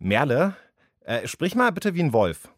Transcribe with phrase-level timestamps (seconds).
[0.00, 0.56] Merle,
[1.04, 2.48] äh, sprich mal bitte wie ein Wolf.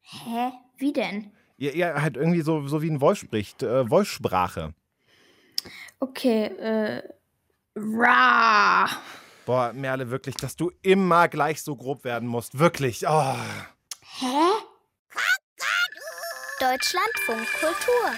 [0.00, 0.52] Hä?
[0.78, 1.30] Wie denn?
[1.58, 3.62] Ja, ja halt irgendwie so, so wie ein Wolf spricht.
[3.62, 4.74] Äh, Wolfssprache.
[6.00, 7.02] Okay, äh.
[7.76, 8.88] Ra.
[9.44, 12.58] Boah, Merle, wirklich, dass du immer gleich so grob werden musst.
[12.58, 13.06] Wirklich.
[13.06, 13.36] Oh.
[14.20, 14.48] Hä?
[16.60, 18.10] Deutschlandfunk Kultur.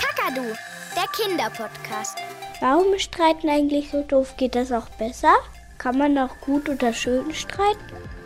[0.00, 0.54] Kakadu,
[0.94, 2.18] der Kinderpodcast.
[2.60, 4.36] Warum streiten eigentlich so doof?
[4.36, 5.34] Geht das auch besser?
[5.78, 8.17] Kann man auch gut oder schön streiten?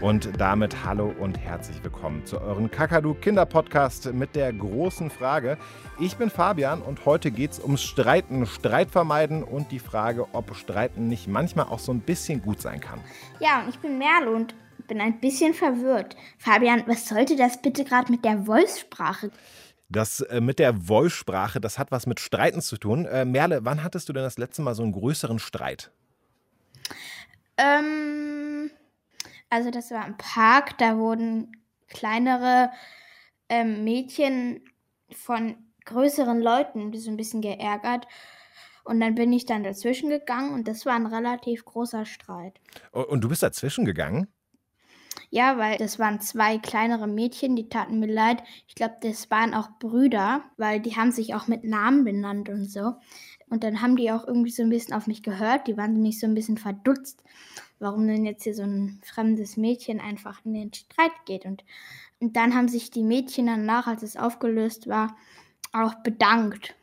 [0.00, 5.58] Und damit hallo und herzlich willkommen zu euren Kakadu Kinderpodcast mit der großen Frage.
[5.98, 10.54] Ich bin Fabian und heute geht es ums Streiten, Streit vermeiden und die Frage, ob
[10.54, 13.00] Streiten nicht manchmal auch so ein bisschen gut sein kann.
[13.40, 14.54] Ja, und ich bin Merle und
[14.86, 16.14] bin ein bisschen verwirrt.
[16.38, 19.32] Fabian, was sollte das bitte gerade mit der Wolfssprache?
[19.88, 23.04] Das äh, mit der Wolfssprache, das hat was mit Streiten zu tun.
[23.04, 25.90] Äh, Merle, wann hattest du denn das letzte Mal so einen größeren Streit?
[27.56, 28.47] Ähm,
[29.50, 31.52] also das war im Park, da wurden
[31.88, 32.70] kleinere
[33.48, 34.62] ähm, Mädchen
[35.10, 38.06] von größeren Leuten so ein bisschen geärgert.
[38.84, 42.58] Und dann bin ich dann dazwischen gegangen und das war ein relativ großer Streit.
[42.92, 44.28] Und du bist dazwischen gegangen?
[45.30, 48.42] Ja, weil das waren zwei kleinere Mädchen, die taten mir leid.
[48.66, 52.64] Ich glaube, das waren auch Brüder, weil die haben sich auch mit Namen benannt und
[52.64, 52.94] so.
[53.50, 55.66] Und dann haben die auch irgendwie so ein bisschen auf mich gehört.
[55.68, 57.22] Die waren nämlich so ein bisschen verdutzt,
[57.78, 61.44] warum denn jetzt hier so ein fremdes Mädchen einfach in den Streit geht.
[61.44, 61.64] Und,
[62.20, 65.16] und dann haben sich die Mädchen danach, als es aufgelöst war,
[65.72, 66.74] auch bedankt.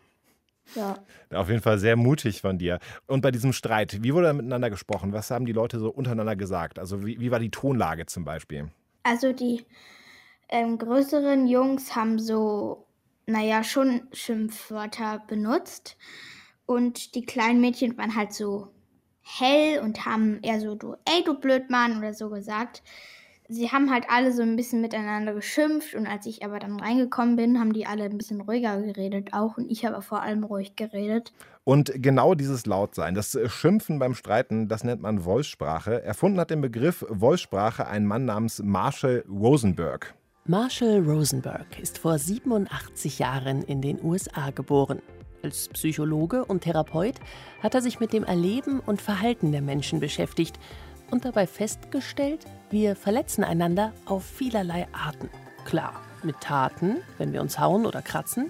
[0.74, 0.98] Ja.
[1.32, 2.80] Auf jeden Fall sehr mutig von dir.
[3.08, 5.14] Und bei diesem Streit, wie wurde da miteinander gesprochen?
[5.14, 6.80] Was haben die Leute so untereinander gesagt?
[6.80, 8.70] Also wie, wie war die Tonlage zum Beispiel?
[9.04, 9.64] Also die
[10.50, 12.88] ähm, größeren Jungs haben so,
[13.28, 15.98] naja, schon Schimpfwörter benutzt.
[16.66, 18.70] Und die kleinen Mädchen waren halt so
[19.22, 22.84] hell und haben eher so, du, ey, du Blödmann oder so gesagt
[23.48, 27.36] sie haben halt alle so ein bisschen miteinander geschimpft und als ich aber dann reingekommen
[27.36, 30.76] bin, haben die alle ein bisschen ruhiger geredet auch und ich habe vor allem ruhig
[30.76, 31.34] geredet.
[31.64, 36.04] Und genau dieses Lautsein, das Schimpfen beim Streiten, das nennt man Wolfssprache.
[36.04, 40.14] Erfunden hat den Begriff Wolfssprache ein Mann namens Marshall Rosenberg.
[40.46, 45.02] Marshall Rosenberg ist vor 87 Jahren in den USA geboren.
[45.46, 47.18] Als Psychologe und Therapeut
[47.62, 50.58] hat er sich mit dem Erleben und Verhalten der Menschen beschäftigt
[51.12, 55.30] und dabei festgestellt, wir verletzen einander auf vielerlei Arten.
[55.64, 58.50] Klar, mit Taten, wenn wir uns hauen oder kratzen,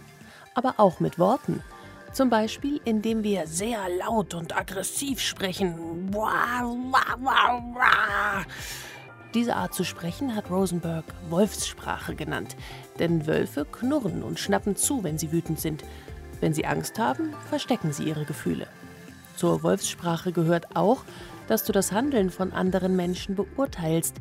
[0.54, 1.62] aber auch mit Worten.
[2.14, 5.76] Zum Beispiel, indem wir sehr laut und aggressiv sprechen.
[9.34, 12.56] Diese Art zu sprechen hat Rosenberg Wolfssprache genannt,
[13.00, 15.84] denn Wölfe knurren und schnappen zu, wenn sie wütend sind.
[16.42, 18.68] Wenn sie Angst haben, verstecken sie ihre Gefühle.
[19.36, 21.04] Zur Wolfssprache gehört auch,
[21.48, 24.16] dass du das Handeln von anderen Menschen beurteilst,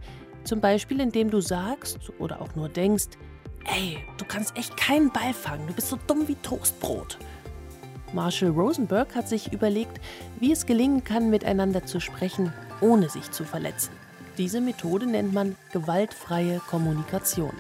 [0.44, 3.08] zum Beispiel indem du sagst oder auch nur denkst,
[3.64, 7.18] ey, du kannst echt keinen Ball fangen, du bist so dumm wie Toastbrot.
[8.12, 10.00] Marshall Rosenberg hat sich überlegt,
[10.38, 13.90] wie es gelingen kann, miteinander zu sprechen, ohne sich zu verletzen.
[14.38, 17.54] Diese Methode nennt man gewaltfreie Kommunikation.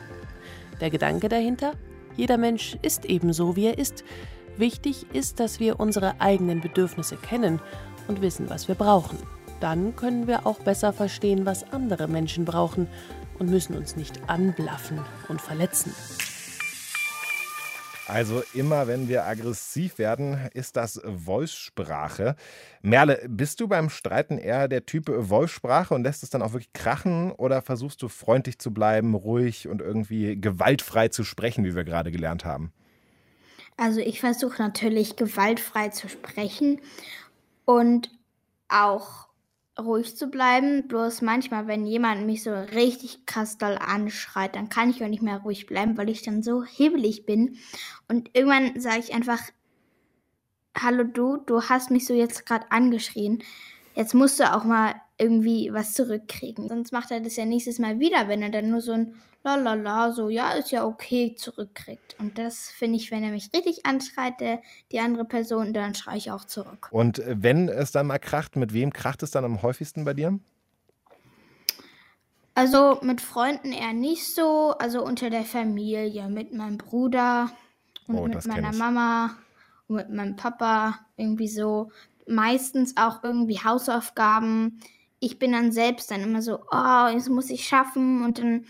[0.80, 1.72] Der Gedanke dahinter?
[2.16, 4.04] Jeder Mensch ist ebenso, wie er ist.
[4.56, 7.60] Wichtig ist, dass wir unsere eigenen Bedürfnisse kennen
[8.06, 9.18] und wissen, was wir brauchen.
[9.60, 12.86] Dann können wir auch besser verstehen, was andere Menschen brauchen
[13.38, 15.92] und müssen uns nicht anblaffen und verletzen.
[18.06, 22.36] Also immer wenn wir aggressiv werden, ist das Wolfssprache.
[22.82, 26.74] Merle, bist du beim Streiten eher der Typ Wolfssprache und lässt es dann auch wirklich
[26.74, 31.84] krachen oder versuchst du freundlich zu bleiben, ruhig und irgendwie gewaltfrei zu sprechen, wie wir
[31.84, 32.74] gerade gelernt haben?
[33.76, 36.80] Also ich versuche natürlich gewaltfrei zu sprechen
[37.64, 38.10] und
[38.68, 39.28] auch
[39.78, 40.86] ruhig zu bleiben.
[40.86, 45.22] Bloß manchmal, wenn jemand mich so richtig krass doll anschreit, dann kann ich auch nicht
[45.22, 47.58] mehr ruhig bleiben, weil ich dann so hibbelig bin.
[48.08, 49.40] Und irgendwann sage ich einfach,
[50.76, 53.42] hallo du, du hast mich so jetzt gerade angeschrien.
[53.94, 56.68] Jetzt musst du auch mal irgendwie was zurückkriegen.
[56.68, 59.14] Sonst macht er das ja nächstes Mal wieder, wenn er dann nur so ein
[59.44, 62.16] lalala, so, ja, ist ja okay, zurückkriegt.
[62.18, 64.60] Und das finde ich, wenn er mich richtig anschreit, der,
[64.90, 66.88] die andere Person, dann schreie ich auch zurück.
[66.90, 70.38] Und wenn es dann mal kracht, mit wem kracht es dann am häufigsten bei dir?
[72.54, 77.50] Also mit Freunden eher nicht so, also unter der Familie, mit meinem Bruder
[78.06, 78.72] und Oh, mit meiner.
[78.72, 79.36] Mama
[79.88, 81.90] und mit meinem Papa, irgendwie so.
[82.26, 84.80] Meistens auch irgendwie Hausaufgaben.
[85.20, 88.66] Ich bin dann selbst dann immer so, oh, das muss ich schaffen und dann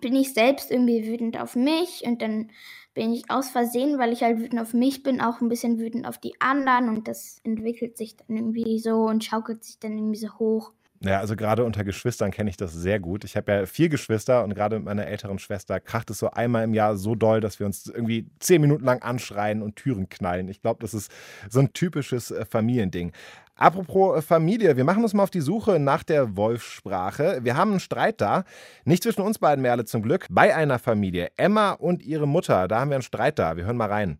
[0.00, 2.50] bin ich selbst irgendwie wütend auf mich und dann
[2.94, 6.06] bin ich aus Versehen, weil ich halt wütend auf mich bin, auch ein bisschen wütend
[6.06, 10.18] auf die anderen und das entwickelt sich dann irgendwie so und schaukelt sich dann irgendwie
[10.18, 10.72] so hoch.
[11.00, 13.24] Ja, also gerade unter Geschwistern kenne ich das sehr gut.
[13.24, 16.64] Ich habe ja vier Geschwister und gerade mit meiner älteren Schwester kracht es so einmal
[16.64, 20.48] im Jahr so doll, dass wir uns irgendwie zehn Minuten lang anschreien und Türen knallen.
[20.48, 21.10] Ich glaube, das ist
[21.50, 23.12] so ein typisches äh, Familiending.
[23.56, 27.40] Apropos äh, Familie, wir machen uns mal auf die Suche nach der Wolfssprache.
[27.42, 28.44] Wir haben einen Streit da.
[28.84, 30.26] Nicht zwischen uns beiden, Merle, zum Glück.
[30.30, 31.30] Bei einer Familie.
[31.36, 32.68] Emma und ihre Mutter.
[32.68, 33.56] Da haben wir einen Streit da.
[33.56, 34.18] Wir hören mal rein.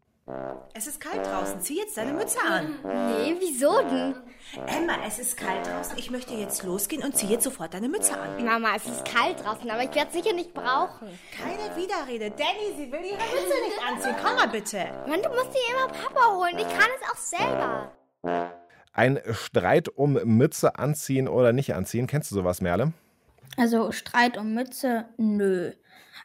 [0.75, 1.61] Es ist kalt draußen.
[1.61, 2.75] Zieh jetzt deine Mütze an.
[2.83, 4.17] Nee, wieso denn?
[4.67, 5.97] Emma, es ist kalt draußen.
[5.97, 8.45] Ich möchte jetzt losgehen und zieh jetzt sofort deine Mütze an.
[8.45, 11.09] Mama, es ist kalt draußen, aber ich werde es sicher nicht brauchen.
[11.33, 12.31] Keine Widerrede.
[12.31, 14.17] Danny, sie will ihre Mütze nicht anziehen.
[14.21, 14.79] Komm mal bitte.
[15.07, 16.59] Mann, du musst dir immer Papa holen.
[16.59, 17.93] Ich kann es auch selber.
[18.93, 22.09] Ein Streit um Mütze anziehen oder nicht anziehen.
[22.09, 22.93] Kennst du sowas, Merle?
[23.57, 25.73] Also Streit um Mütze, nö.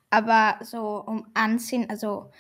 [0.10, 2.32] Aber so um Anziehen, also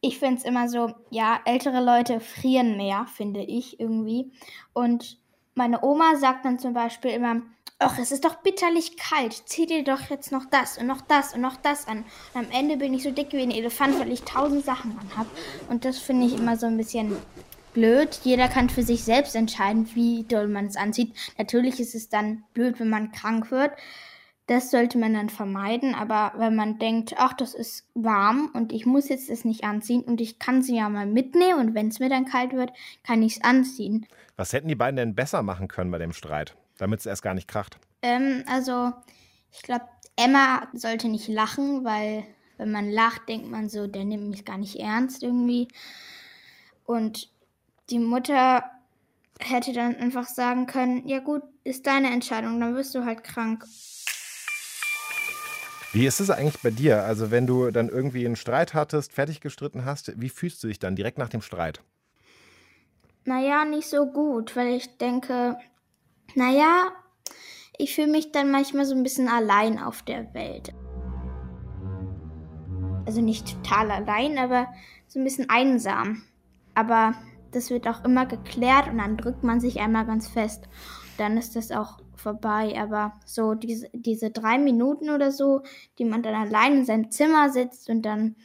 [0.00, 4.32] ich finde es immer so, ja, ältere Leute frieren mehr, finde ich irgendwie.
[4.72, 5.18] Und
[5.54, 7.42] meine Oma sagt dann zum Beispiel immer,
[7.78, 11.34] ach, es ist doch bitterlich kalt, zieh dir doch jetzt noch das und noch das
[11.34, 12.04] und noch das an.
[12.34, 15.26] Und am Ende bin ich so dick wie ein Elefant, weil ich tausend Sachen anhab.
[15.68, 17.16] Und das finde ich immer so ein bisschen
[17.72, 18.20] blöd.
[18.24, 21.14] Jeder kann für sich selbst entscheiden, wie doll man es anzieht.
[21.38, 23.72] Natürlich ist es dann blöd, wenn man krank wird.
[24.50, 28.84] Das sollte man dann vermeiden, aber wenn man denkt, ach, das ist warm und ich
[28.84, 32.00] muss jetzt das nicht anziehen und ich kann sie ja mal mitnehmen und wenn es
[32.00, 32.72] mir dann kalt wird,
[33.04, 34.08] kann ich es anziehen.
[34.36, 37.34] Was hätten die beiden denn besser machen können bei dem Streit, damit es erst gar
[37.34, 37.78] nicht kracht?
[38.02, 38.92] Ähm, also,
[39.52, 39.84] ich glaube,
[40.16, 42.24] Emma sollte nicht lachen, weil
[42.56, 45.68] wenn man lacht, denkt man so, der nimmt mich gar nicht ernst irgendwie.
[46.86, 47.30] Und
[47.88, 48.64] die Mutter
[49.38, 53.64] hätte dann einfach sagen können, ja gut, ist deine Entscheidung, dann wirst du halt krank.
[55.92, 57.02] Wie ist es eigentlich bei dir?
[57.02, 60.78] Also, wenn du dann irgendwie einen Streit hattest, fertig gestritten hast, wie fühlst du dich
[60.78, 61.82] dann direkt nach dem Streit?
[63.24, 65.58] Naja, nicht so gut, weil ich denke,
[66.36, 66.92] naja,
[67.76, 70.72] ich fühle mich dann manchmal so ein bisschen allein auf der Welt.
[73.04, 74.68] Also nicht total allein, aber
[75.08, 76.22] so ein bisschen einsam.
[76.74, 77.14] Aber
[77.50, 80.68] das wird auch immer geklärt und dann drückt man sich einmal ganz fest.
[81.18, 82.74] Dann ist das auch vorbei.
[82.78, 85.62] Aber so diese, diese drei Minuten oder so,
[85.98, 88.36] die man dann allein in seinem Zimmer sitzt und dann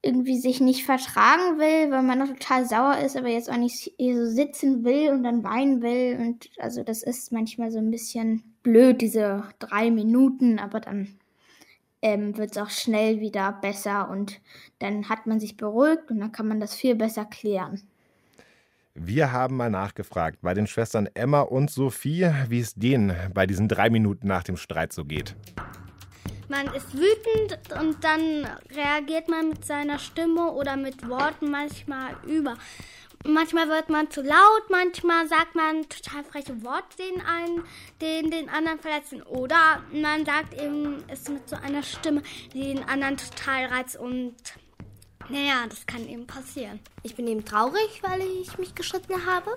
[0.00, 3.92] irgendwie sich nicht vertragen will, weil man noch total sauer ist, aber jetzt auch nicht
[3.98, 6.16] so sitzen will und dann weinen will.
[6.20, 11.18] Und also das ist manchmal so ein bisschen blöd, diese drei Minuten, aber dann
[12.00, 14.40] ähm, wird es auch schnell wieder besser und
[14.78, 17.82] dann hat man sich beruhigt und dann kann man das viel besser klären.
[18.94, 23.68] Wir haben mal nachgefragt bei den Schwestern Emma und Sophie, wie es denen bei diesen
[23.68, 25.36] drei Minuten nach dem Streit so geht.
[26.48, 32.56] Man ist wütend und dann reagiert man mit seiner Stimme oder mit Worten manchmal über.
[33.26, 37.64] Manchmal wird man zu laut, manchmal sagt man total freche Worte den einen,
[38.00, 39.22] den den anderen verletzen.
[39.22, 42.22] Oder man sagt eben es mit so einer Stimme,
[42.54, 44.34] die den anderen total reizt und
[45.28, 46.80] naja, das kann eben passieren.
[47.02, 49.50] Ich bin eben traurig, weil ich mich gestritten habe.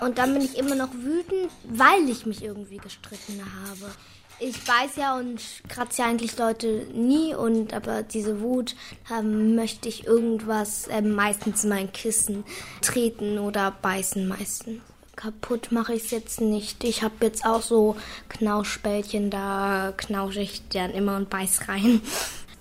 [0.00, 3.92] Und dann bin ich immer noch wütend, weil ich mich irgendwie gestritten habe.
[4.40, 8.74] Ich weiß ja und kratze ja eigentlich Leute nie und aber diese Wut
[9.12, 12.42] ähm, möchte ich irgendwas, äh, meistens mein Kissen
[12.80, 14.80] treten oder beißen meistens.
[15.14, 16.82] Kaputt mache ich es jetzt nicht.
[16.82, 17.94] Ich habe jetzt auch so
[18.30, 22.00] Knauschbällchen, da knausche ich dann immer und beiß rein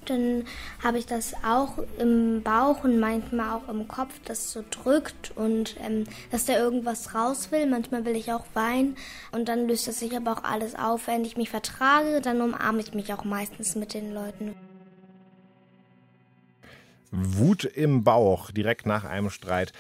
[0.06, 0.46] dann
[0.84, 5.76] habe ich das auch im Bauch und manchmal auch im Kopf, das so drückt und
[5.82, 7.66] ähm, dass da irgendwas raus will.
[7.68, 8.96] Manchmal will ich auch weinen
[9.32, 11.08] und dann löst es sich aber auch alles auf.
[11.08, 14.54] Wenn ich mich vertrage, dann umarme ich mich auch meistens mit den Leuten.
[17.12, 19.74] Wut im Bauch direkt nach einem Streit.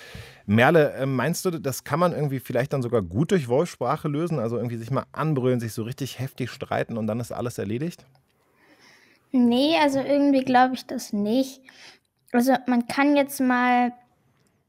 [0.45, 4.37] Merle, äh, meinst du, das kann man irgendwie vielleicht dann sogar gut durch Wolfssprache lösen?
[4.37, 8.05] Also irgendwie sich mal anbrüllen, sich so richtig heftig streiten und dann ist alles erledigt?
[9.31, 11.61] Nee, also irgendwie glaube ich das nicht.
[12.31, 13.93] Also man kann jetzt mal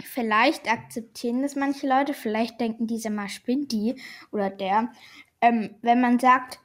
[0.03, 4.01] vielleicht akzeptieren, dass manche Leute vielleicht denken, diese mal spinnt die
[4.31, 4.93] oder der.
[5.41, 6.61] Ähm, wenn man sagt,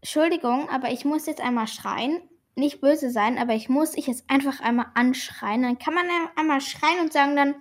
[0.00, 2.20] Entschuldigung, aber ich muss jetzt einmal schreien,
[2.54, 6.60] nicht böse sein, aber ich muss ich jetzt einfach einmal anschreien, dann kann man einmal
[6.60, 7.54] schreien und sagen dann,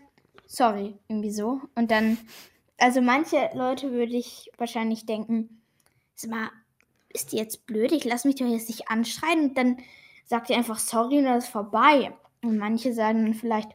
[0.48, 1.62] sorry, irgendwie so.
[1.76, 2.18] Und dann,
[2.78, 5.62] also manche Leute würde ich wahrscheinlich denken,
[6.16, 6.50] sag mal,
[7.10, 7.92] ist die jetzt blöd?
[7.92, 9.78] Ich lasse mich doch jetzt nicht anschreien und dann
[10.26, 12.14] sagt ihr einfach sorry und das ist vorbei.
[12.44, 13.70] Und manche sagen dann vielleicht,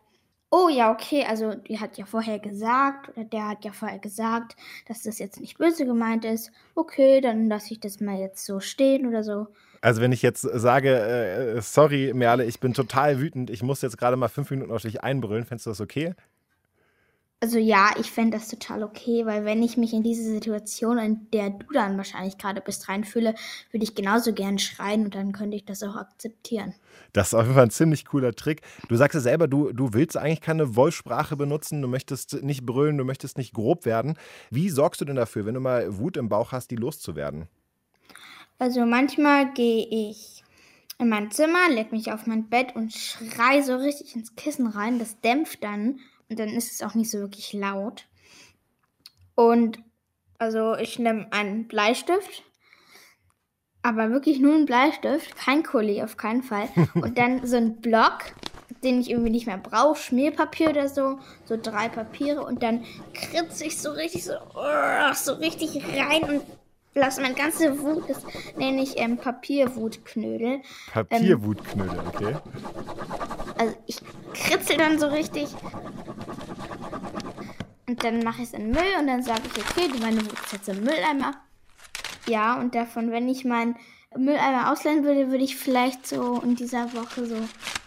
[0.50, 4.54] oh ja, okay, also die hat ja vorher gesagt oder der hat ja vorher gesagt,
[4.86, 6.52] dass das jetzt nicht böse gemeint ist.
[6.74, 9.46] Okay, dann lasse ich das mal jetzt so stehen oder so.
[9.80, 13.98] Also wenn ich jetzt sage, äh, sorry Merle, ich bin total wütend, ich muss jetzt
[13.98, 16.14] gerade mal fünf Minuten auf dich einbrüllen, fändest du das okay?
[17.42, 21.28] Also ja, ich fände das total okay, weil wenn ich mich in diese Situation, in
[21.32, 23.34] der du dann wahrscheinlich gerade bist, reinfühle,
[23.72, 26.72] würde ich genauso gern schreien und dann könnte ich das auch akzeptieren.
[27.12, 28.60] Das ist auf jeden Fall ein ziemlich cooler Trick.
[28.88, 32.96] Du sagst ja selber, du, du willst eigentlich keine Wolfsprache benutzen, du möchtest nicht brüllen,
[32.96, 34.16] du möchtest nicht grob werden.
[34.50, 37.48] Wie sorgst du denn dafür, wenn du mal Wut im Bauch hast, die loszuwerden?
[38.60, 40.44] Also manchmal gehe ich
[41.00, 45.00] in mein Zimmer, leg mich auf mein Bett und schrei so richtig ins Kissen rein.
[45.00, 45.98] Das dämpft dann
[46.32, 48.06] und dann ist es auch nicht so wirklich laut.
[49.34, 49.78] Und
[50.38, 52.42] also ich nehme einen Bleistift,
[53.82, 56.70] aber wirklich nur einen Bleistift, kein Kuli auf keinen Fall.
[56.94, 58.32] Und dann so einen Block,
[58.82, 63.66] den ich irgendwie nicht mehr brauche, Schmierpapier oder so, so drei Papiere und dann kritze
[63.66, 64.32] ich so richtig so,
[65.14, 66.42] so richtig rein und
[66.94, 68.24] lasse meine ganze Wut, das
[68.56, 70.62] nenne ich ähm, Papierwutknödel.
[70.92, 72.36] Papierwutknödel, ähm, okay.
[73.58, 73.98] Also ich
[74.34, 75.48] kritzel dann so richtig
[77.92, 80.32] und dann mache ich es in Müll und dann sage ich, okay, du meine Wut
[80.32, 81.32] ist jetzt im Mülleimer.
[82.26, 83.76] Ja, und davon, wenn ich meinen
[84.16, 87.36] Mülleimer ausleihen würde, würde ich vielleicht so in dieser Woche so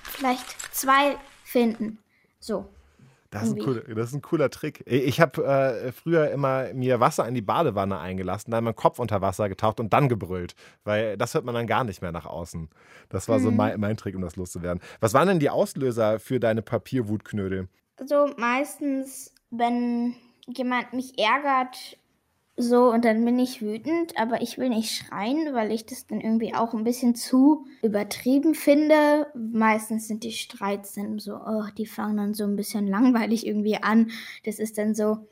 [0.03, 1.97] vielleicht zwei finden.
[2.39, 2.69] So.
[3.31, 4.83] Das ist, cooler, das ist, ein cooler Trick.
[4.85, 9.21] Ich habe äh, früher immer mir Wasser in die Badewanne eingelassen, dann meinen Kopf unter
[9.21, 12.69] Wasser getaucht und dann gebrüllt, weil das hört man dann gar nicht mehr nach außen.
[13.09, 13.43] Das war mhm.
[13.43, 14.81] so mein, mein, Trick, um das loszuwerden.
[14.99, 17.67] Was waren denn die Auslöser für deine Papierwutknödel?
[17.97, 20.15] Also meistens, wenn
[20.47, 21.97] jemand mich ärgert,
[22.57, 26.21] so und dann bin ich wütend, aber ich will nicht schreien, weil ich das dann
[26.21, 29.27] irgendwie auch ein bisschen zu übertrieben finde.
[29.35, 33.77] Meistens sind die Streits dann so, oh, die fangen dann so ein bisschen langweilig irgendwie
[33.83, 34.11] an.
[34.45, 35.27] Das ist dann so,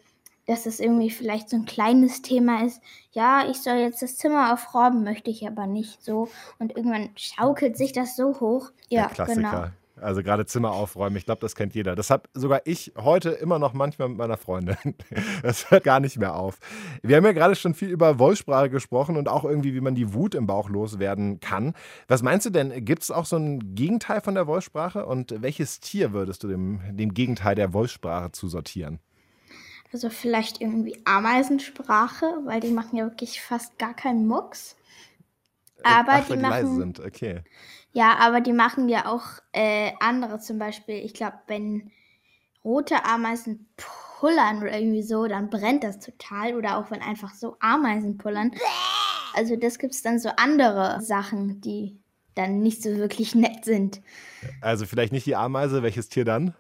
[0.48, 2.82] dass es irgendwie vielleicht so ein kleines Thema ist.
[3.14, 6.28] Ja, ich soll jetzt das Zimmer aufräumen, möchte ich aber nicht so.
[6.60, 8.72] Und irgendwann schaukelt sich das so hoch.
[8.90, 9.36] Ja, Der Klassiker.
[9.52, 9.68] genau.
[10.04, 11.96] Also gerade Zimmer aufräumen, ich glaube, das kennt jeder.
[11.96, 14.78] Das habe sogar ich heute immer noch manchmal mit meiner Freundin.
[15.42, 16.60] Das hört gar nicht mehr auf.
[17.02, 20.14] Wir haben ja gerade schon viel über Wollsprache gesprochen und auch irgendwie, wie man die
[20.14, 21.74] Wut im Bauch loswerden kann.
[22.08, 25.06] Was meinst du denn, gibt es auch so ein Gegenteil von der Wollsprache?
[25.06, 29.00] Und welches Tier würdest du dem, dem Gegenteil der Wollsprache zusortieren?
[29.92, 34.76] Also vielleicht irgendwie Ameisensprache, weil die machen ja wirklich fast gar keinen Mucks.
[35.78, 37.42] Äh, Aber Ach, die, die machen, leise sind, okay.
[37.94, 40.96] Ja, aber die machen ja auch äh, andere zum Beispiel.
[40.96, 41.92] Ich glaube, wenn
[42.64, 43.70] rote Ameisen
[44.20, 46.56] pullern oder irgendwie so, dann brennt das total.
[46.56, 48.52] Oder auch wenn einfach so Ameisen pullern.
[49.36, 52.00] Also das gibt es dann so andere Sachen, die
[52.34, 54.02] dann nicht so wirklich nett sind.
[54.60, 56.56] Also vielleicht nicht die Ameise, welches Tier dann?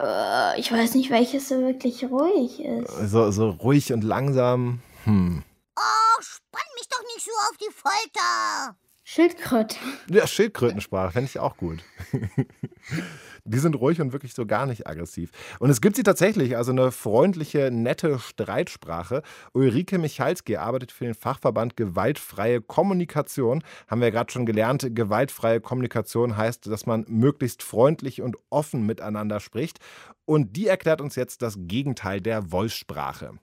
[0.00, 3.10] Äh, ich weiß nicht, welches so wirklich ruhig ist.
[3.10, 4.82] So, so ruhig und langsam.
[5.04, 5.42] Hm.
[5.76, 8.76] Oh, spann mich doch nicht so auf die Folter.
[9.10, 9.76] Schildkröte.
[10.10, 11.82] Ja, Schildkrötensprache, fände ich auch gut.
[13.46, 15.30] Die sind ruhig und wirklich so gar nicht aggressiv.
[15.60, 19.22] Und es gibt sie tatsächlich, also eine freundliche, nette Streitsprache.
[19.54, 23.64] Ulrike Michalski arbeitet für den Fachverband Gewaltfreie Kommunikation.
[23.86, 29.40] Haben wir gerade schon gelernt, gewaltfreie Kommunikation heißt, dass man möglichst freundlich und offen miteinander
[29.40, 29.78] spricht.
[30.26, 33.38] Und die erklärt uns jetzt das Gegenteil der Wollsprache.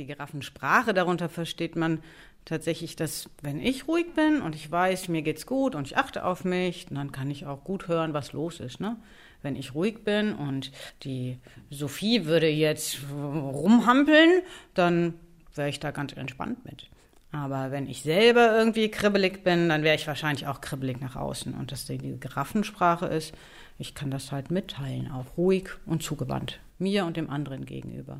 [0.00, 1.98] Die Giraffensprache, darunter versteht man
[2.46, 6.24] tatsächlich, dass wenn ich ruhig bin und ich weiß, mir geht's gut und ich achte
[6.24, 8.80] auf mich, dann kann ich auch gut hören, was los ist.
[8.80, 8.96] Ne?
[9.42, 11.36] Wenn ich ruhig bin und die
[11.68, 14.40] Sophie würde jetzt rumhampeln,
[14.72, 15.12] dann
[15.54, 16.88] wäre ich da ganz entspannt mit.
[17.30, 21.52] Aber wenn ich selber irgendwie kribbelig bin, dann wäre ich wahrscheinlich auch kribbelig nach außen.
[21.52, 23.34] Und dass die Giraffensprache ist,
[23.78, 28.18] ich kann das halt mitteilen, auch ruhig und zugewandt, mir und dem anderen gegenüber.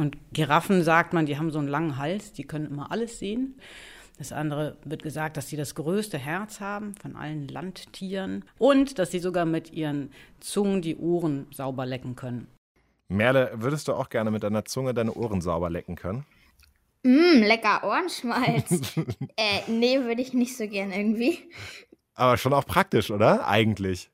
[0.00, 3.60] Und Giraffen sagt man, die haben so einen langen Hals, die können immer alles sehen.
[4.16, 9.10] Das andere wird gesagt, dass sie das größte Herz haben von allen Landtieren und dass
[9.10, 12.46] sie sogar mit ihren Zungen die Ohren sauber lecken können.
[13.08, 16.24] Merle, würdest du auch gerne mit deiner Zunge deine Ohren sauber lecken können?
[17.02, 18.96] Mmm, lecker Ohrenschmalz.
[19.36, 21.38] äh, nee, würde ich nicht so gern irgendwie.
[22.14, 23.46] Aber schon auch praktisch, oder?
[23.46, 24.10] Eigentlich.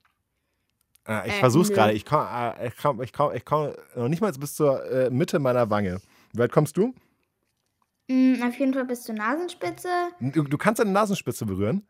[1.08, 1.92] Äh, ich äh, versuch's gerade.
[1.92, 5.10] Ich komme äh, ich komm, ich komm, ich komm noch nicht mal bis zur äh,
[5.10, 6.00] Mitte meiner Wange.
[6.32, 6.94] Wie weit kommst du?
[8.08, 9.88] Mm, auf jeden Fall bis zur Nasenspitze.
[10.20, 11.86] Du, du kannst deine Nasenspitze berühren?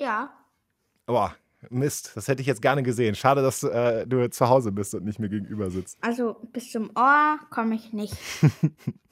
[0.00, 0.32] Ja.
[1.06, 1.34] Boah,
[1.68, 3.14] Mist, das hätte ich jetzt gerne gesehen.
[3.14, 5.98] Schade, dass äh, du zu Hause bist und nicht mir gegenüber sitzt.
[6.00, 8.14] Also bis zum Ohr komme ich nicht.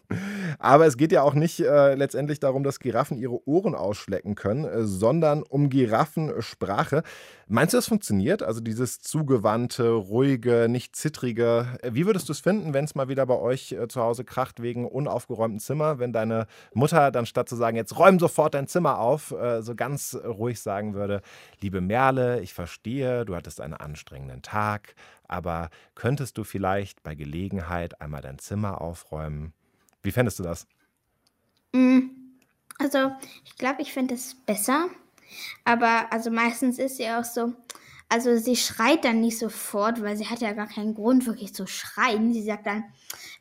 [0.59, 4.65] Aber es geht ja auch nicht äh, letztendlich darum, dass Giraffen ihre Ohren ausschlecken können,
[4.65, 7.03] äh, sondern um Giraffensprache.
[7.47, 8.43] Meinst du, das funktioniert?
[8.43, 11.79] Also dieses zugewandte, ruhige, nicht zittrige.
[11.83, 14.63] Wie würdest du es finden, wenn es mal wieder bei euch äh, zu Hause kracht
[14.63, 15.99] wegen unaufgeräumten Zimmer?
[15.99, 19.75] Wenn deine Mutter dann statt zu sagen, jetzt räum sofort dein Zimmer auf, äh, so
[19.75, 21.21] ganz ruhig sagen würde,
[21.61, 24.95] liebe Merle, ich verstehe, du hattest einen anstrengenden Tag,
[25.27, 29.53] aber könntest du vielleicht bei Gelegenheit einmal dein Zimmer aufräumen?
[30.09, 30.67] Wie fändest du das?
[31.75, 31.99] Mm,
[32.79, 33.13] also,
[33.45, 34.89] ich glaube, ich finde es besser.
[35.67, 37.53] Aber also meistens ist sie auch so,
[38.09, 41.67] also sie schreit dann nicht sofort, weil sie hat ja gar keinen Grund wirklich zu
[41.67, 42.33] schreien.
[42.33, 42.85] Sie sagt dann,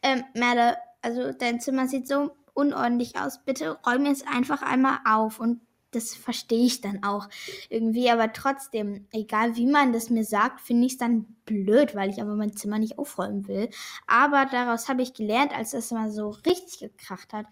[0.04, 3.40] ähm, Merle, also dein Zimmer sieht so unordentlich aus.
[3.46, 5.40] Bitte räum jetzt einfach einmal auf.
[5.40, 5.62] Und
[5.98, 7.28] das verstehe ich dann auch
[7.70, 8.10] irgendwie.
[8.10, 12.22] Aber trotzdem, egal wie man das mir sagt, finde ich es dann blöd, weil ich
[12.22, 13.70] aber mein Zimmer nicht aufräumen will.
[14.06, 17.46] Aber daraus habe ich gelernt, als das mal so richtig gekracht hat.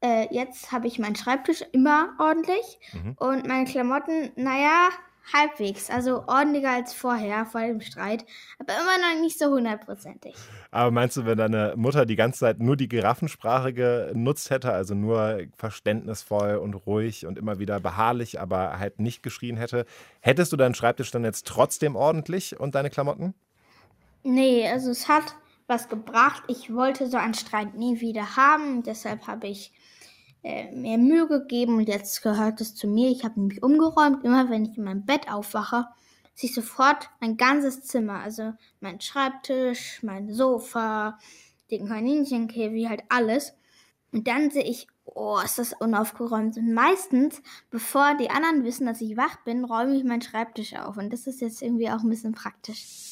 [0.00, 3.16] Äh, jetzt habe ich meinen Schreibtisch immer ordentlich mhm.
[3.18, 4.90] und meine Klamotten, naja,
[5.32, 5.90] halbwegs.
[5.90, 8.24] Also ordentlicher als vorher, vor dem Streit.
[8.58, 10.34] Aber immer noch nicht so hundertprozentig.
[10.70, 14.94] Aber meinst du, wenn deine Mutter die ganze Zeit nur die Giraffensprache genutzt hätte, also
[14.94, 19.86] nur verständnisvoll und ruhig und immer wieder beharrlich, aber halt nicht geschrien hätte,
[20.20, 23.34] hättest du deinen Schreibtisch dann jetzt trotzdem ordentlich und deine Klamotten?
[24.22, 26.42] Nee, also es hat was gebracht.
[26.48, 28.82] Ich wollte so einen Streit nie wieder haben.
[28.82, 29.72] Deshalb habe ich
[30.46, 33.10] äh, mir Mühe gegeben und jetzt gehört es zu mir.
[33.10, 34.24] Ich habe nämlich umgeräumt.
[34.24, 35.86] Immer wenn ich in meinem Bett aufwache,
[36.34, 38.20] sehe ich sofort mein ganzes Zimmer.
[38.20, 41.18] Also mein Schreibtisch, mein Sofa,
[41.72, 43.54] den Kaninchenkäfig, halt alles.
[44.12, 46.56] Und dann sehe ich, oh, ist das unaufgeräumt.
[46.56, 50.96] Und meistens, bevor die anderen wissen, dass ich wach bin, räume ich meinen Schreibtisch auf.
[50.96, 53.10] Und das ist jetzt irgendwie auch ein bisschen praktisch.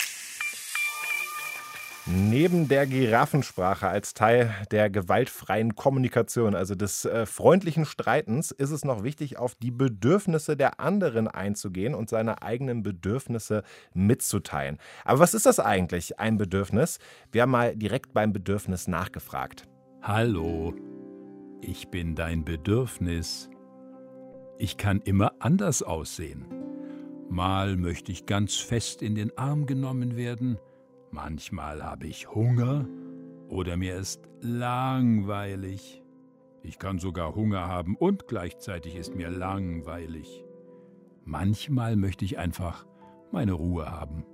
[2.06, 8.84] Neben der Giraffensprache als Teil der gewaltfreien Kommunikation, also des äh, freundlichen Streitens, ist es
[8.84, 13.62] noch wichtig, auf die Bedürfnisse der anderen einzugehen und seine eigenen Bedürfnisse
[13.94, 14.76] mitzuteilen.
[15.06, 16.98] Aber was ist das eigentlich, ein Bedürfnis?
[17.32, 19.64] Wir haben mal direkt beim Bedürfnis nachgefragt.
[20.02, 20.74] Hallo,
[21.62, 23.48] ich bin dein Bedürfnis.
[24.58, 26.44] Ich kann immer anders aussehen.
[27.30, 30.58] Mal möchte ich ganz fest in den Arm genommen werden,
[31.14, 32.88] Manchmal habe ich Hunger
[33.48, 36.02] oder mir ist langweilig.
[36.64, 40.44] Ich kann sogar Hunger haben und gleichzeitig ist mir langweilig.
[41.24, 42.84] Manchmal möchte ich einfach
[43.30, 44.26] meine Ruhe haben.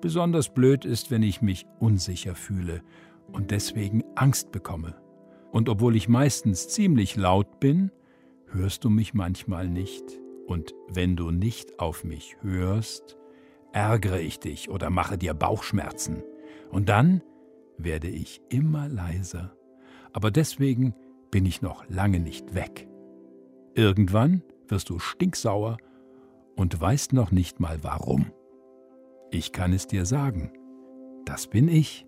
[0.00, 2.80] Besonders blöd ist, wenn ich mich unsicher fühle
[3.30, 4.94] und deswegen Angst bekomme.
[5.52, 7.90] Und obwohl ich meistens ziemlich laut bin,
[8.46, 10.04] hörst du mich manchmal nicht.
[10.46, 13.18] Und wenn du nicht auf mich hörst,
[13.74, 16.22] ärgere ich dich oder mache dir Bauchschmerzen.
[16.70, 17.22] Und dann
[17.76, 19.54] werde ich immer leiser.
[20.12, 20.94] Aber deswegen
[21.30, 22.88] bin ich noch lange nicht weg.
[23.74, 25.78] Irgendwann wirst du stinksauer
[26.54, 28.32] und weißt noch nicht mal warum.
[29.32, 30.52] Ich kann es dir sagen.
[31.24, 32.06] Das bin ich,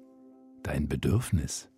[0.63, 1.69] dein Bedürfnis.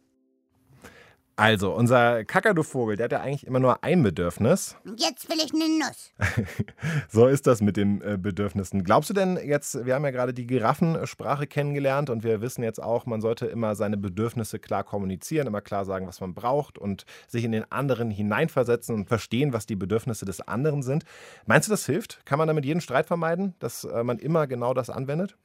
[1.38, 4.74] Also, unser Kakadu-Vogel, der hat ja eigentlich immer nur ein Bedürfnis.
[4.96, 6.12] Jetzt will ich eine Nuss.
[7.08, 8.82] so ist das mit den äh, Bedürfnissen.
[8.82, 12.82] Glaubst du denn jetzt, wir haben ja gerade die Giraffensprache kennengelernt und wir wissen jetzt
[12.82, 17.06] auch, man sollte immer seine Bedürfnisse klar kommunizieren, immer klar sagen, was man braucht und
[17.28, 21.04] sich in den anderen hineinversetzen und verstehen, was die Bedürfnisse des anderen sind.
[21.46, 22.26] Meinst du, das hilft?
[22.26, 25.36] Kann man damit jeden Streit vermeiden, dass äh, man immer genau das anwendet?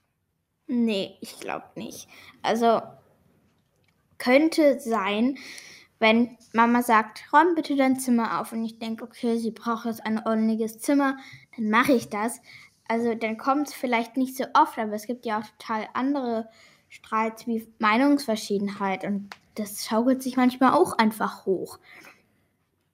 [0.65, 2.07] Nee, ich glaube nicht.
[2.41, 2.81] Also
[4.17, 5.37] könnte sein,
[6.03, 10.05] wenn Mama sagt, räum bitte dein Zimmer auf und ich denke, okay, sie braucht jetzt
[10.05, 11.17] ein ordentliches Zimmer,
[11.55, 12.41] dann mache ich das.
[12.89, 16.49] Also dann kommt es vielleicht nicht so oft, aber es gibt ja auch total andere
[16.89, 21.79] Streits wie Meinungsverschiedenheit und das schaukelt sich manchmal auch einfach hoch.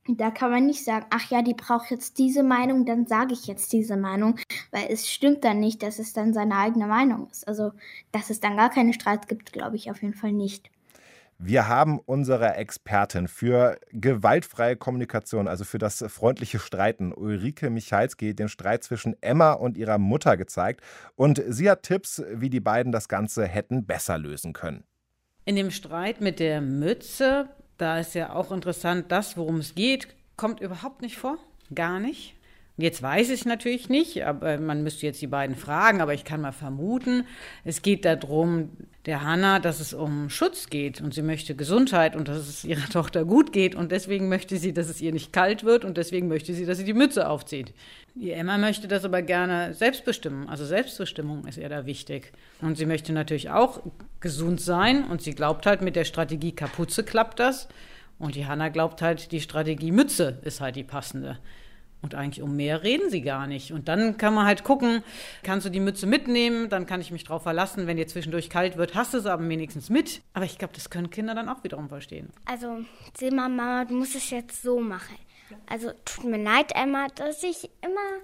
[0.07, 3.47] Da kann man nicht sagen, ach ja, die braucht jetzt diese Meinung, dann sage ich
[3.47, 7.47] jetzt diese Meinung, weil es stimmt dann nicht, dass es dann seine eigene Meinung ist.
[7.47, 7.71] Also,
[8.11, 10.69] dass es dann gar keine Streits gibt, glaube ich auf jeden Fall nicht.
[11.41, 18.49] Wir haben unsere Expertin für gewaltfreie Kommunikation, also für das freundliche Streiten, Ulrike Michalski, den
[18.49, 20.81] Streit zwischen Emma und ihrer Mutter gezeigt.
[21.15, 24.83] Und sie hat Tipps, wie die beiden das Ganze hätten besser lösen können.
[25.45, 27.47] In dem Streit mit der Mütze,
[27.77, 31.37] da ist ja auch interessant, das, worum es geht, kommt überhaupt nicht vor.
[31.73, 32.35] Gar nicht.
[32.81, 36.39] Jetzt weiß ich natürlich nicht, aber man müsste jetzt die beiden fragen, aber ich kann
[36.39, 37.25] mal vermuten,
[37.65, 38.69] es geht darum,
[39.05, 42.87] der Hanna, dass es um Schutz geht und sie möchte Gesundheit und dass es ihrer
[42.89, 46.29] Tochter gut geht und deswegen möchte sie, dass es ihr nicht kalt wird und deswegen
[46.29, 47.73] möchte sie, dass sie die Mütze aufzieht.
[48.15, 52.31] Die Emma möchte das aber gerne selbst bestimmen, also Selbstbestimmung ist ihr da wichtig.
[52.61, 53.81] Und sie möchte natürlich auch
[54.21, 57.67] gesund sein und sie glaubt halt, mit der Strategie Kapuze klappt das.
[58.19, 61.39] Und die Hanna glaubt halt, die Strategie Mütze ist halt die passende.
[62.01, 63.71] Und eigentlich um mehr reden sie gar nicht.
[63.73, 65.03] Und dann kann man halt gucken,
[65.43, 68.77] kannst du die Mütze mitnehmen, dann kann ich mich drauf verlassen, wenn dir zwischendurch kalt
[68.77, 70.21] wird, hast du sie aber wenigstens mit.
[70.33, 72.29] Aber ich glaube, das können Kinder dann auch wiederum verstehen.
[72.45, 72.85] Also,
[73.17, 75.15] seh mal, Mama, du musst es jetzt so machen.
[75.67, 78.21] Also, tut mir leid, Emma, dass ich immer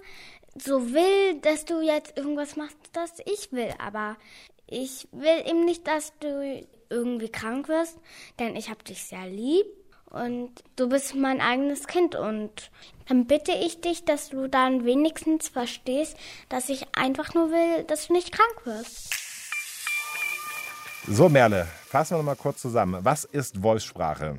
[0.58, 3.74] so will, dass du jetzt irgendwas machst, das ich will.
[3.84, 4.16] Aber
[4.66, 7.98] ich will eben nicht, dass du irgendwie krank wirst,
[8.38, 9.66] denn ich habe dich sehr lieb
[10.10, 12.70] und du bist mein eigenes Kind und
[13.08, 16.16] dann bitte ich dich, dass du dann wenigstens verstehst,
[16.48, 19.14] dass ich einfach nur will, dass du nicht krank wirst.
[21.08, 23.04] So, Merle, fassen wir noch mal kurz zusammen.
[23.04, 24.38] Was ist Wolfssprache?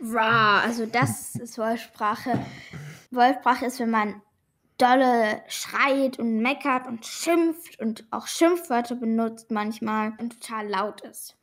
[0.00, 2.38] Ra, also das ist Wolfssprache.
[3.10, 4.22] Wolfssprache ist, wenn man
[4.78, 11.36] dolle schreit und meckert und schimpft und auch Schimpfwörter benutzt manchmal und total laut ist.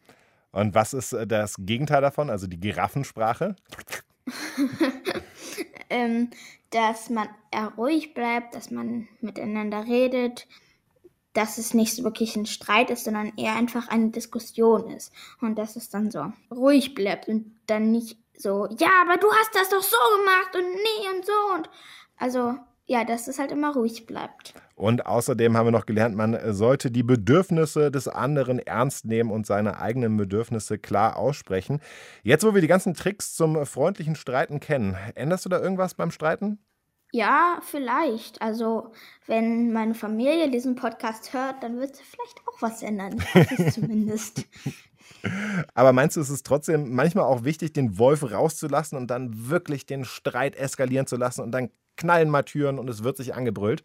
[0.52, 3.56] Und was ist äh, das Gegenteil davon, also die Giraffensprache?
[5.90, 6.30] ähm,
[6.70, 10.48] dass man eher ruhig bleibt, dass man miteinander redet,
[11.34, 15.14] dass es nicht wirklich ein Streit ist, sondern eher einfach eine Diskussion ist.
[15.40, 19.56] Und dass es dann so ruhig bleibt und dann nicht so, ja, aber du hast
[19.56, 21.56] das doch so gemacht und nee und so.
[21.56, 21.70] Und
[22.18, 24.54] also ja, dass es halt immer ruhig bleibt.
[24.82, 29.46] Und außerdem haben wir noch gelernt, man sollte die Bedürfnisse des anderen ernst nehmen und
[29.46, 31.82] seine eigenen Bedürfnisse klar aussprechen.
[32.24, 36.10] Jetzt, wo wir die ganzen Tricks zum freundlichen Streiten kennen, änderst du da irgendwas beim
[36.10, 36.58] Streiten?
[37.12, 38.42] Ja, vielleicht.
[38.42, 38.92] Also,
[39.28, 43.24] wenn meine Familie diesen Podcast hört, dann wird sie vielleicht auch was ändern.
[43.72, 44.48] zumindest.
[45.76, 49.86] Aber meinst du, es ist trotzdem manchmal auch wichtig, den Wolf rauszulassen und dann wirklich
[49.86, 53.84] den Streit eskalieren zu lassen und dann knallen mal Türen und es wird sich angebrüllt?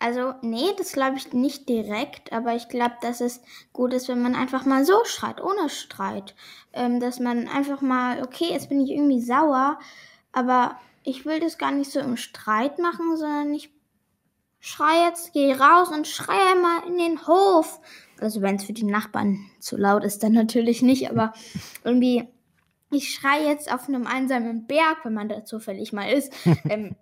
[0.00, 3.40] Also, nee, das glaube ich nicht direkt, aber ich glaube, dass es
[3.72, 6.36] gut ist, wenn man einfach mal so schreit, ohne Streit.
[6.72, 9.78] Ähm, dass man einfach mal, okay, jetzt bin ich irgendwie sauer,
[10.32, 13.72] aber ich will das gar nicht so im Streit machen, sondern ich
[14.60, 17.80] schrei jetzt, gehe raus und schreie einmal in den Hof.
[18.20, 21.32] Also, wenn es für die Nachbarn zu laut ist, dann natürlich nicht, aber
[21.84, 22.28] irgendwie
[22.90, 26.32] ich schreie jetzt auf einem einsamen Berg, wenn man da zufällig mal ist.
[26.68, 26.96] ähm,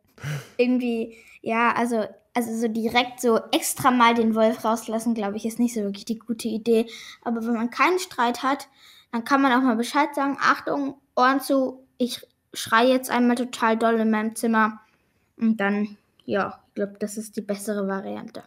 [0.57, 2.05] irgendwie, ja, also,
[2.37, 6.05] also so direkt so extra mal den Wolf rauslassen, glaube ich, ist nicht so wirklich
[6.05, 6.87] die gute Idee.
[7.23, 8.69] Aber wenn man keinen Streit hat,
[9.11, 13.79] dann kann man auch mal Bescheid sagen, Achtung, Ohren zu, ich schreie jetzt einmal total
[13.79, 14.81] doll in meinem Zimmer.
[15.39, 15.97] Und dann,
[16.27, 18.43] ja, ich glaube, das ist die bessere Variante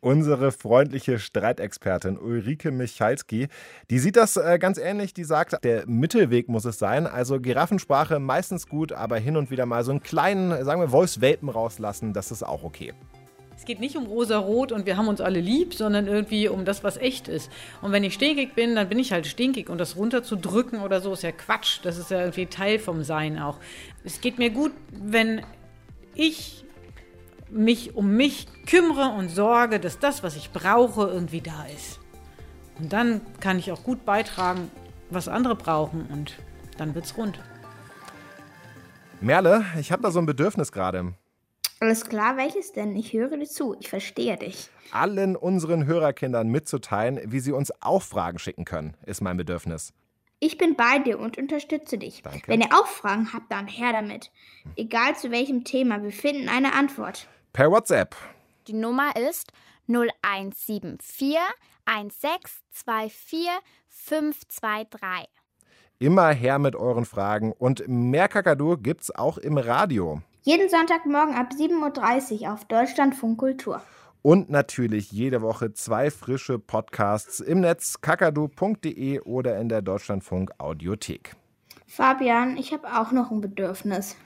[0.00, 3.48] unsere freundliche Streitexpertin Ulrike Michalski.
[3.90, 5.14] Die sieht das äh, ganz ähnlich.
[5.14, 7.06] Die sagt, der Mittelweg muss es sein.
[7.06, 11.48] Also Giraffensprache meistens gut, aber hin und wieder mal so einen kleinen, sagen wir, Wolfswelpen
[11.48, 12.94] rauslassen, das ist auch okay.
[13.60, 16.82] Es geht nicht um rosa-rot und wir haben uns alle lieb, sondern irgendwie um das,
[16.82, 17.52] was echt ist.
[17.82, 19.68] Und wenn ich stinkig bin, dann bin ich halt stinkig.
[19.68, 21.80] Und das runterzudrücken oder so ist ja Quatsch.
[21.82, 23.58] Das ist ja irgendwie Teil vom Sein auch.
[24.02, 25.42] Es geht mir gut, wenn
[26.14, 26.64] ich
[27.50, 32.00] mich um mich kümmere und sorge, dass das, was ich brauche, irgendwie da ist.
[32.78, 34.70] Und dann kann ich auch gut beitragen,
[35.10, 36.36] was andere brauchen und
[36.78, 37.38] dann wird's rund.
[39.20, 41.12] Merle, ich habe da so ein Bedürfnis gerade.
[41.82, 42.94] Alles klar, welches denn?
[42.94, 44.68] Ich höre dir zu, ich verstehe dich.
[44.92, 49.94] Allen unseren Hörerkindern mitzuteilen, wie sie uns auch Fragen schicken können, ist mein Bedürfnis.
[50.40, 52.20] Ich bin bei dir und unterstütze dich.
[52.22, 52.48] Danke.
[52.48, 54.30] Wenn ihr auch Fragen habt, dann her damit.
[54.76, 57.28] Egal zu welchem Thema, wir finden eine Antwort.
[57.54, 58.14] Per WhatsApp.
[58.66, 59.50] Die Nummer ist
[59.88, 61.38] 0174
[61.86, 63.48] 1624
[63.88, 65.28] 523.
[65.98, 70.22] Immer her mit euren Fragen und mehr Kakadu gibt's auch im Radio.
[70.42, 73.82] Jeden Sonntagmorgen ab 7.30 Uhr auf Deutschlandfunk Kultur.
[74.22, 81.36] Und natürlich jede Woche zwei frische Podcasts im Netz kakadu.de oder in der Deutschlandfunk Audiothek.
[81.86, 84.16] Fabian, ich habe auch noch ein Bedürfnis.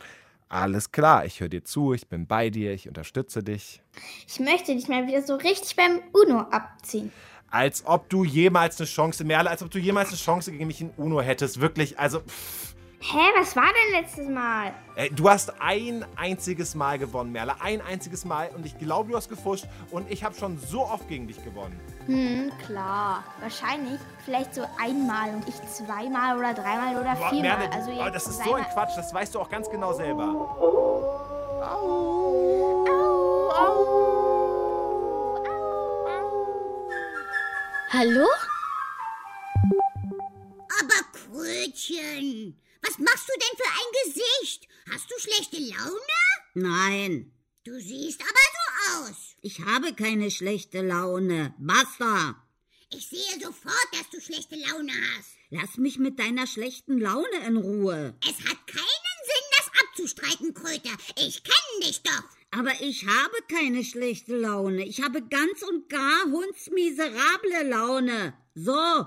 [0.49, 3.83] Alles klar, ich höre dir zu, ich bin bei dir, ich unterstütze dich.
[4.29, 7.11] Ich möchte dich mal wieder so richtig beim Uno abziehen.
[7.51, 10.81] Als ob du jemals eine Chance, Merle, als ob du jemals eine Chance gegen mich
[10.81, 11.61] in Uno hättest.
[11.61, 12.21] Wirklich, also.
[12.21, 12.74] Pff.
[13.07, 14.73] Hä, was war denn letztes Mal?
[14.97, 17.53] Ey, du hast ein einziges Mal gewonnen, Merle.
[17.61, 18.49] Ein einziges Mal.
[18.57, 19.67] Und ich glaube, du hast gefuscht.
[19.91, 21.79] Und ich habe schon so oft gegen dich gewonnen.
[22.07, 23.23] Hm, klar.
[23.41, 24.01] Wahrscheinlich.
[24.25, 27.59] Vielleicht so einmal und ich zweimal oder dreimal oder Boah, viermal.
[27.59, 28.97] Merle, also oh, jetzt das ist so ein Quatsch.
[28.97, 30.25] Das weißt du auch ganz genau selber.
[37.91, 38.27] Hallo?
[45.79, 46.21] Laune?
[46.55, 47.31] Nein,
[47.65, 48.31] Du siehst aber
[49.01, 49.17] so aus.
[49.41, 51.55] ich habe keine schlechte Laune.
[51.59, 52.37] Basta.
[52.91, 55.31] Ich sehe sofort, dass du schlechte Laune hast.
[55.51, 58.15] Lass mich mit deiner schlechten Laune in Ruhe.
[58.23, 60.97] Es hat keinen Sinn, das abzustreiten, Kröter.
[61.19, 62.23] Ich kenne dich doch.
[62.51, 64.85] Aber ich habe keine schlechte Laune.
[64.87, 68.35] Ich habe ganz und gar hundsmiserable Laune.
[68.55, 69.07] So.